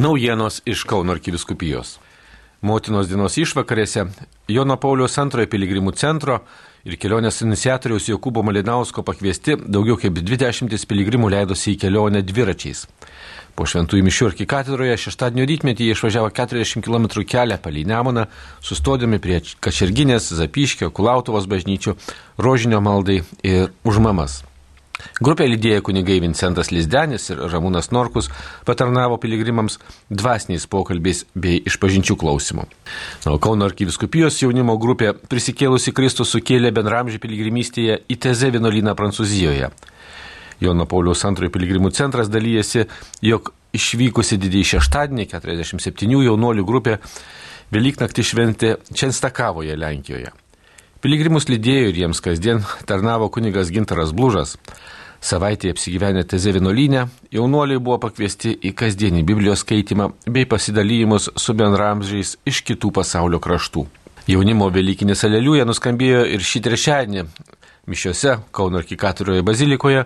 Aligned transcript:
Naujienos 0.00 0.62
iš 0.64 0.82
Kauno 0.84 1.12
arkiviskupijos. 1.12 1.98
Motinos 2.64 3.10
dienos 3.10 3.34
išvakarėse 3.36 4.06
Jono 4.48 4.78
Paulius 4.80 5.18
antrojo 5.20 5.50
piligrimų 5.52 5.92
centro 6.00 6.38
ir 6.88 6.96
kelionės 6.96 7.42
iniciatoriaus 7.44 8.08
Jokūbo 8.08 8.40
Malinausko 8.40 9.04
pakviesti 9.04 9.58
daugiau 9.60 9.98
kaip 10.00 10.16
20 10.16 10.88
piligrimų 10.88 11.28
leidosi 11.34 11.74
į 11.74 11.80
kelionę 11.84 12.22
dviračiais. 12.24 12.86
Po 13.52 13.66
šventųjų 13.68 14.06
mišių 14.06 14.30
arkikatedroje 14.30 14.96
šeštadienio 15.04 15.44
rytmetį 15.50 15.90
jie 15.90 15.96
išvažiavo 15.98 16.30
40 16.40 16.80
km 16.86 17.10
kelią 17.34 17.58
palei 17.60 17.84
Nemoną, 17.84 18.24
sustodami 18.64 19.20
prie 19.20 19.42
Kačerginės, 19.60 20.32
Zapiškio, 20.40 20.88
Kulautovos 20.88 21.44
bažnyčių, 21.52 21.98
Rožinio 22.40 22.80
maldai 22.80 23.20
ir 23.44 23.68
užmamas. 23.84 24.40
Grupė 25.22 25.46
lydėjo 25.50 25.82
kunigai 25.86 26.18
Vincentas 26.22 26.72
Lizdenis 26.72 27.28
ir 27.30 27.40
Ramūnas 27.52 27.90
Norkus 27.94 28.30
patarnavo 28.68 29.18
piligrimams 29.22 29.78
dvasiniais 30.10 30.66
pokalbiais 30.70 31.24
bei 31.34 31.60
išpažinčių 31.68 32.16
klausimų. 32.18 32.66
Na, 33.26 33.36
Kauno 33.42 33.68
arkiviskupijos 33.68 34.40
jaunimo 34.42 34.76
grupė 34.82 35.12
prisikėlusi 35.14 35.94
Kristų 35.96 36.26
sukėlė 36.28 36.72
bendramžį 36.74 37.22
piligrimystėje 37.22 38.02
į 38.08 38.18
Teze 38.22 38.52
vienuolyną 38.54 38.96
Prancūzijoje. 38.98 39.72
Jono 40.62 40.86
Pauliaus 40.86 41.24
antrojo 41.26 41.50
piligrimų 41.54 41.90
centras 41.96 42.30
dalyjasi, 42.30 42.86
jog 43.24 43.50
išvykusi 43.74 44.38
didįjį 44.42 44.68
šeštadienį 44.76 45.26
47 45.32 46.22
jaunuolių 46.28 46.66
grupė 46.68 46.98
Velyknaktį 47.72 48.24
šventė 48.28 48.76
Čenstakavoje, 48.92 49.76
Lenkijoje. 49.80 50.34
Piligrimus 51.02 51.48
lydėjo 51.50 51.88
ir 51.90 51.96
jiems 51.98 52.20
kasdien 52.22 52.60
tarnavo 52.86 53.26
kunigas 53.34 53.72
Gintaras 53.74 54.12
Blužas. 54.14 54.52
Savaitėje 55.18 55.74
apsigyvenę 55.74 56.22
Teze 56.30 56.52
vienuolynę, 56.54 57.08
jaunuoliai 57.34 57.80
buvo 57.82 57.96
pakviesti 58.04 58.52
į 58.54 58.70
kasdienį 58.78 59.24
Biblijos 59.26 59.64
skaitimą 59.64 60.12
bei 60.30 60.46
pasidalymus 60.46 61.26
su 61.34 61.56
bendramžiais 61.58 62.36
iš 62.46 62.62
kitų 62.68 62.92
pasaulio 63.00 63.42
kraštų. 63.42 63.82
Jaunimo 64.30 64.68
Velykinis 64.70 65.26
aleliuja 65.26 65.66
nuskambėjo 65.66 66.22
ir 66.36 66.46
šį 66.46 66.62
trečiadienį 66.68 67.26
mišiose 67.90 68.36
Kauno 68.54 68.78
arkikatorijoje 68.78 69.42
bazilikoje, 69.42 70.04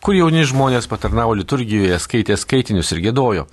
kur 0.00 0.16
jauni 0.16 0.48
žmonės 0.48 0.88
patarnavo 0.88 1.36
liturgijoje, 1.36 2.00
skaitė 2.00 2.40
skaitinius 2.40 2.94
ir 2.96 3.04
gėdojo. 3.10 3.44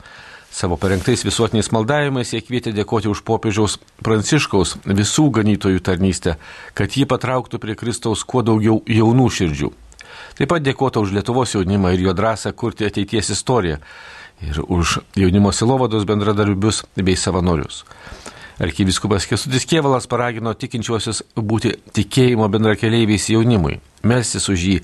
Savo 0.55 0.77
parengtais 0.77 1.19
visuotiniais 1.27 1.67
maldavimais 1.75 2.29
jie 2.31 2.39
kvietė 2.39 2.71
dėkoti 2.71 3.09
už 3.11 3.25
popiežiaus 3.27 3.73
Pranciškaus 4.07 4.77
visų 4.87 5.25
ganytojų 5.35 5.81
tarnystę, 5.83 6.37
kad 6.71 6.95
jį 6.95 7.03
patrauktų 7.11 7.59
prie 7.59 7.75
Kristaus 7.75 8.23
kuo 8.23 8.39
daugiau 8.39 8.77
jaunų 8.87 9.25
širdžių. 9.35 9.71
Taip 10.39 10.53
pat 10.53 10.63
dėkota 10.63 11.03
už 11.03 11.11
Lietuvos 11.17 11.57
jaunimą 11.57 11.91
ir 11.97 12.05
jo 12.05 12.13
drąsą 12.15 12.53
kurti 12.55 12.87
ateities 12.87 13.33
istoriją 13.35 13.81
ir 14.47 14.61
už 14.63 15.01
jaunimo 15.19 15.51
silovados 15.51 16.07
bendradarbius 16.07 16.85
bei 16.95 17.19
savanorius. 17.19 17.83
Arkiviskupas 18.55 19.27
Kesutis 19.27 19.67
Kievalas 19.67 20.07
paragino 20.07 20.53
tikinčiuosius 20.55 21.25
būti 21.35 21.73
tikėjimo 21.91 22.47
bendrakeleiviais 22.47 23.27
jaunimui, 23.33 23.81
melsis 24.07 24.47
už 24.47 24.63
jį, 24.69 24.77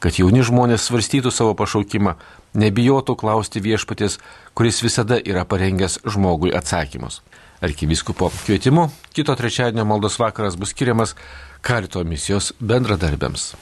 kad 0.00 0.16
jauni 0.16 0.40
žmonės 0.40 0.88
svarstytų 0.88 1.28
savo 1.36 1.52
pašaukimą, 1.52 2.16
nebijotų 2.58 3.16
klausti 3.18 3.62
viešpatės, 3.64 4.18
kuris 4.58 4.82
visada 4.84 5.18
yra 5.22 5.46
parengęs 5.48 6.00
žmogui 6.06 6.52
atsakymus. 6.54 7.22
Arkiviskupo 7.62 8.30
kvietimu 8.44 8.88
kito 9.14 9.34
trečiadienio 9.34 9.86
maldos 9.88 10.18
vakaras 10.20 10.58
bus 10.58 10.74
skiriamas 10.74 11.16
karito 11.62 12.04
misijos 12.04 12.52
bendradarbiams. 12.60 13.54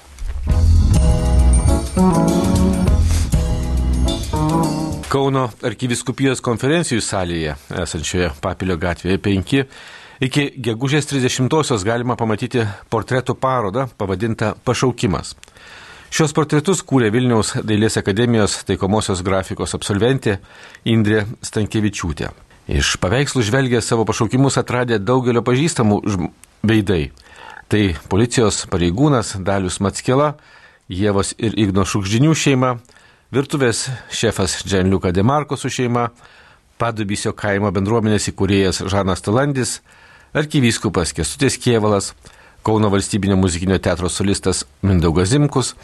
Kauno 5.06 5.46
arkiviskupijos 5.64 6.42
konferencijų 6.44 7.00
salėje, 7.00 7.54
esančioje 7.84 8.32
Papilio 8.44 8.76
gatvėje 8.76 9.20
5, 9.24 9.62
iki 10.26 10.44
gegužės 10.60 11.08
30-osios 11.08 11.86
galima 11.88 12.18
pamatyti 12.20 12.66
portretų 12.92 13.36
parodą 13.40 13.86
pavadintą 13.96 14.52
Pašaukimas. 14.64 15.32
Šios 16.16 16.32
portretus 16.32 16.78
kūrė 16.80 17.10
Vilniaus 17.12 17.50
Dailės 17.68 17.98
akademijos 18.00 18.54
taikomosios 18.64 19.20
grafikos 19.20 19.74
absolventė 19.76 20.38
Indrė 20.88 21.26
Stankievičiūtė. 21.44 22.30
Iš 22.72 22.94
paveikslų 23.02 23.42
žvelgė 23.44 23.82
savo 23.84 24.06
pašaukimus 24.08 24.56
atradė 24.56 24.96
daugelio 24.96 25.42
pažįstamų 25.44 25.98
veidai. 26.64 27.10
Tai 27.68 27.82
policijos 28.08 28.62
pareigūnas 28.72 29.34
Dalius 29.44 29.76
Matskela, 29.84 30.30
Jėvos 30.88 31.34
ir 31.36 31.52
Igno 31.66 31.84
Šukžinių 31.84 32.32
šeima, 32.32 32.78
Virtuvės 33.36 33.84
šefas 34.08 34.62
Dženliuka 34.64 35.12
Demarko 35.12 35.60
su 35.60 35.68
šeima, 35.68 36.06
Padubysio 36.80 37.34
kaimo 37.36 37.68
bendruomenės 37.76 38.30
įkūrėjas 38.32 38.86
Žanas 38.88 39.20
Talandis, 39.26 39.82
arkivyskupas 40.32 41.12
Kestutis 41.12 41.60
Kievalas, 41.60 42.14
Kauno 42.66 42.88
valstybinio 42.90 43.36
muzikinio 43.36 43.78
teatro 43.78 44.08
solistas 44.08 44.64
Mindaugas 44.82 45.28
Zimkus 45.28 45.74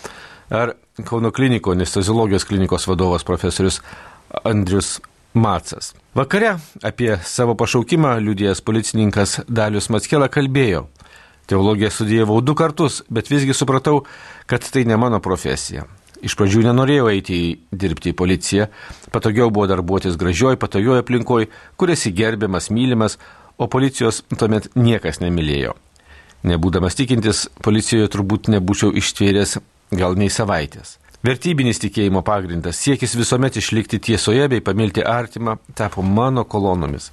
ar 0.51 0.73
Kauno 1.05 1.31
kliniko 1.31 1.71
anesteziologijos 1.71 2.45
klinikos 2.45 2.87
vadovas 2.89 3.25
profesorius 3.25 3.81
Andrius 4.45 5.01
Macas. 5.35 5.93
Vakare 6.15 6.57
apie 6.83 7.13
savo 7.23 7.55
pašaukimą 7.55 8.17
liūdėjęs 8.25 8.65
policininkas 8.67 9.37
Dalius 9.47 9.87
Matskela 9.95 10.27
kalbėjo. 10.27 10.89
Teologiją 11.47 11.93
studijavau 11.95 12.41
du 12.43 12.59
kartus, 12.59 12.99
bet 13.07 13.31
visgi 13.31 13.55
supratau, 13.55 14.03
kad 14.51 14.67
tai 14.67 14.83
ne 14.83 14.99
mano 14.99 15.23
profesija. 15.23 15.87
Iš 16.19 16.35
pradžių 16.35 16.65
nenorėjau 16.67 17.07
eiti 17.15 17.39
į 17.45 17.79
dirbti 17.85 18.11
į 18.11 18.19
policiją, 18.19 18.67
patogiau 19.15 19.55
buvo 19.55 19.71
darbuotis 19.71 20.19
gražioj, 20.19 20.59
patogioje 20.59 21.07
aplinkoje, 21.07 21.53
kur 21.79 21.95
esi 21.95 22.11
gerbiamas, 22.11 22.73
mylimas, 22.75 23.21
o 23.55 23.71
policijos 23.71 24.25
tuomet 24.35 24.73
niekas 24.75 25.23
nemylėjo. 25.23 25.79
Nebūdamas 26.43 26.97
tikintis, 26.99 27.47
policijoje 27.63 28.11
turbūt 28.11 28.51
nebūčiau 28.51 28.91
ištvėręs 28.99 29.59
gal 29.95 30.17
nei 30.19 30.31
savaitės. 30.33 30.97
Vertybinis 31.23 31.79
tikėjimo 31.79 32.25
pagrindas, 32.27 32.81
siekis 32.83 33.15
visuomet 33.15 33.61
išlikti 33.61 34.01
tiesoje 34.03 34.49
bei 34.51 34.65
pamilti 34.65 35.05
artimą, 35.07 35.55
tapo 35.79 36.03
mano 36.03 36.43
kolonomis. 36.43 37.13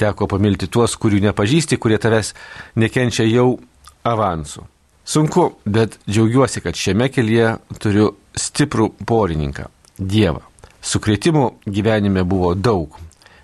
Teko 0.00 0.24
pamilti 0.24 0.70
tuos, 0.72 0.94
kurių 0.96 1.20
nepažįsti, 1.26 1.76
kurie 1.76 1.98
tavęs 2.00 2.32
nekenčia 2.80 3.26
jau 3.28 3.58
avansu. 4.08 4.64
Sunku, 5.04 5.50
bet 5.66 5.98
džiaugiuosi, 6.08 6.62
kad 6.64 6.78
šiame 6.78 7.10
kelyje 7.12 7.56
turiu 7.82 8.14
stiprų 8.38 8.88
porininką- 9.04 9.68
Dievą. 10.12 10.40
Sukretimų 10.80 11.44
gyvenime 11.66 12.24
buvo 12.24 12.54
daug, 12.54 12.96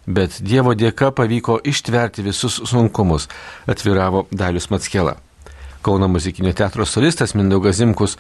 bet 0.09 0.41
Dievo 0.41 0.73
dėka 0.75 1.11
pavyko 1.15 1.59
ištverti 1.69 2.25
visus 2.25 2.59
sunkumus, 2.69 3.29
atviravo 3.69 4.27
Dalius 4.33 4.71
Matskela. 4.73 5.17
Kauno 5.85 6.09
muzikinio 6.09 6.53
teatro 6.57 6.87
solistas 6.87 7.35
Mindaugas 7.37 7.77
Zimkus, 7.77 8.17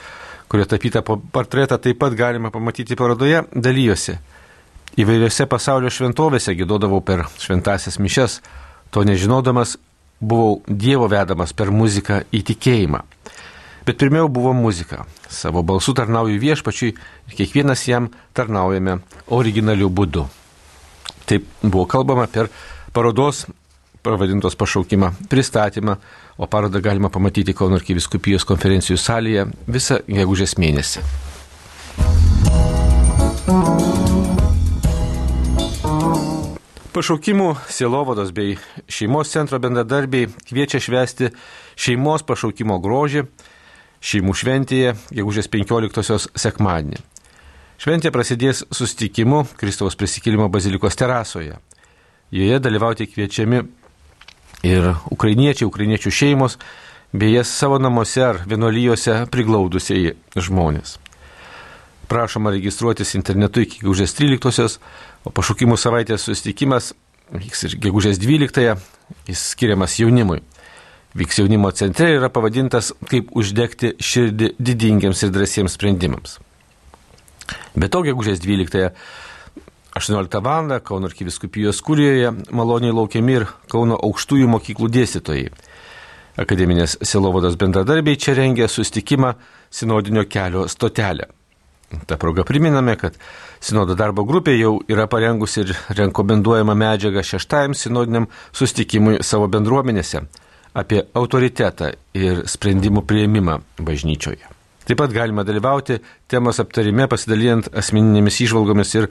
kurio 0.49 0.69
tapytą 0.69 1.03
portretą 1.03 1.79
taip 1.81 1.99
pat 1.99 2.15
galima 2.17 2.53
pamatyti 2.53 2.97
parodoje, 2.97 3.43
dalyjosi. 3.55 4.19
Įvairiose 4.99 5.47
pasaulio 5.47 5.91
šventovėse 5.93 6.55
gėdodavau 6.59 7.01
per 7.05 7.27
šventasias 7.41 7.99
mišes, 8.03 8.41
to 8.91 9.05
nežinodamas 9.05 9.77
buvau 10.21 10.63
Dievo 10.69 11.09
vedamas 11.09 11.53
per 11.53 11.71
muziką 11.71 12.23
į 12.33 12.43
tikėjimą. 12.53 13.05
Bet 13.89 13.97
pirmiau 14.01 14.29
buvo 14.29 14.53
muzika. 14.53 15.07
Savo 15.29 15.63
balsu 15.63 15.95
tarnauju 15.97 16.41
viešpačiui 16.41 16.91
ir 16.93 17.39
kiekvienas 17.39 17.87
jam 17.89 18.11
tarnaujame 18.37 18.99
originaliu 19.33 19.89
būdu. 19.89 20.27
Taip 21.29 21.45
buvo 21.63 21.85
kalbama 21.85 22.27
per 22.33 22.49
parodos 22.97 23.45
pavadintos 24.03 24.57
pašaukimą 24.57 25.13
pristatymą, 25.29 25.97
o 26.39 26.47
parodą 26.47 26.81
galima 26.81 27.11
pamatyti 27.11 27.55
Kauno 27.55 27.77
arkiviskupijos 27.77 28.47
konferencijų 28.49 28.97
salėje 28.97 29.49
visą 29.67 29.99
gegužės 30.09 30.57
mėnesį. 30.57 31.03
Pašaukimų 36.95 37.51
sielovados 37.71 38.33
bei 38.35 38.57
šeimos 38.91 39.31
centro 39.31 39.61
bendradarbiai 39.63 40.31
kviečia 40.49 40.81
švesti 40.83 41.29
šeimos 41.79 42.25
pašaukimo 42.27 42.81
grožį 42.83 43.27
šeimų 43.99 44.35
šventėje, 44.41 44.97
gegužės 45.15 45.51
15-osios 45.53 46.29
sekmadienį. 46.39 47.03
Šventė 47.79 48.11
prasidės 48.11 48.65
susitikimu 48.75 49.45
Kristaus 49.59 49.95
prisikėlimo 49.95 50.49
bazilikos 50.51 50.99
terasoje. 50.99 51.61
Joje 52.35 52.59
dalyvauti 52.59 53.07
kviečiami 53.07 53.61
ir 54.67 54.89
ukrainiečiai, 55.15 55.69
ukrainiečių 55.69 56.11
šeimos, 56.11 56.59
bei 57.15 57.37
jas 57.37 57.53
savo 57.55 57.79
namuose 57.79 58.25
ar 58.27 58.41
vienuolyjose 58.51 59.21
priglaudusiai 59.31 60.17
žmonės. 60.35 60.97
Prašoma 62.11 62.51
registruotis 62.57 63.15
internetu 63.15 63.63
iki 63.63 63.85
gegužės 63.85 64.17
13-osios, 64.19 64.81
o 65.23 65.31
pašaukimų 65.31 65.79
savaitės 65.79 66.27
susitikimas 66.27 66.93
vyks 67.31 67.69
ir 67.69 67.79
gegužės 67.87 68.19
12-ąją, 68.19 68.75
jis 69.31 69.47
skiriamas 69.55 70.01
jaunimui 70.03 70.43
vyks 71.15 71.39
jaunimo 71.41 71.71
centre 71.73 72.11
yra 72.17 72.29
pavadintas 72.33 72.93
kaip 73.09 73.31
uždegti 73.37 73.95
širdį 74.03 74.53
didingiams 74.59 75.23
ir 75.25 75.33
drąsiems 75.35 75.79
sprendimams. 75.79 76.39
Be 77.79 77.89
to, 77.89 78.03
gegužės 78.07 78.43
12-ąją 78.45 78.91
18 79.99 80.43
val. 80.45 80.75
Kauno 80.85 81.09
arkiviskupijos 81.11 81.81
kūrijoje 81.85 82.35
maloniai 82.55 82.95
laukiami 82.95 83.41
ir 83.41 83.49
Kauno 83.71 83.99
aukštųjų 84.09 84.51
mokyklų 84.55 84.91
dėstytojai. 84.95 85.49
Akademinės 86.39 87.01
Silovados 87.03 87.57
bendradarbiai 87.59 88.19
čia 88.21 88.37
rengia 88.39 88.69
sustikimą 88.71 89.35
sinodinio 89.75 90.23
kelio 90.31 90.69
stotelę. 90.71 91.27
Ta 92.07 92.17
proga 92.21 92.45
priminame, 92.45 92.95
kad 93.01 93.17
Sinodo 93.61 93.97
darbo 93.99 94.23
grupė 94.29 94.55
jau 94.59 94.77
yra 94.87 95.09
parengusi 95.11 95.65
ir 95.65 95.73
rekomenduojama 95.89 96.77
medžiaga 96.79 97.25
šeštajam 97.25 97.75
sinodiniam 97.75 98.29
sustikimui 98.53 99.23
savo 99.25 99.49
bendruomenėse 99.51 100.23
apie 100.79 101.03
autoritetą 101.17 101.91
ir 102.15 102.45
sprendimų 102.47 103.03
prieimimą 103.09 103.59
bažnyčioje. 103.83 104.58
Taip 104.89 104.97
pat 104.97 105.13
galima 105.13 105.45
dalyvauti 105.45 105.99
temos 106.33 106.57
aptarime 106.63 107.05
pasidalijant 107.13 107.67
asmeninėmis 107.77 108.39
išvalgomis 108.47 108.95
ir 108.97 109.05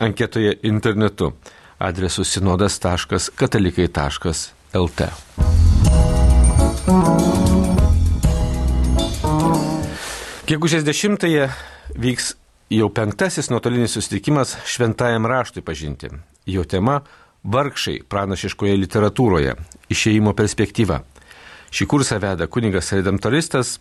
anketoje 0.00 0.54
internetu 0.64 1.36
adresu 1.76 2.24
sinodas.katalikai.lt. 2.24 5.00
Gegužės 10.48 10.88
10-ąją 10.88 11.52
vyks 12.00 12.32
jau 12.72 12.88
penktasis 12.88 13.52
nuotolinis 13.52 13.92
susitikimas 13.98 14.56
šventajam 14.64 15.28
raštui 15.28 15.60
pažinti. 15.60 16.08
Jo 16.48 16.64
tema- 16.64 17.04
vargšai 17.54 18.08
pranašiškoje 18.08 18.72
literatūroje- 18.86 19.52
išėjimo 19.92 20.32
perspektyva. 20.32 21.04
Šį 21.70 21.86
kursą 21.86 22.18
veda 22.18 22.46
kuningas 22.46 22.92
redemptoristas 22.96 23.78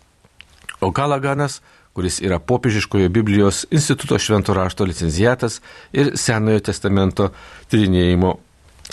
Okalaganas, 0.82 1.62
kuris 1.94 2.22
yra 2.24 2.40
popiežiškojo 2.40 3.10
Biblijos 3.10 3.66
instituto 3.72 4.20
švento 4.20 4.54
rašto 4.54 4.86
licencijatas 4.86 5.62
ir 5.92 6.14
Senojo 6.16 6.60
testamento 6.60 7.32
tyrinėjimo 7.72 8.36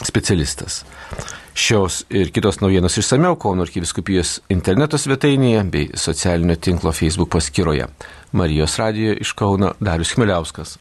specialistas. 0.05 0.85
Šios 1.57 2.03
ir 2.11 2.33
kitos 2.33 2.61
naujienos 2.61 2.99
išsameu 3.01 3.37
Kauno 3.41 3.65
arkiviskupijos 3.65 4.41
interneto 4.53 4.99
svetainėje 5.01 5.63
bei 5.73 5.87
socialinio 5.97 6.59
tinklo 6.61 6.93
Facebook 6.93 7.33
paskyroje. 7.33 7.87
Marijos 8.33 8.77
radijoje 8.77 9.23
iš 9.25 9.33
Kauno 9.33 9.73
Darius 9.81 10.13
Chmeliauskas. 10.13 10.77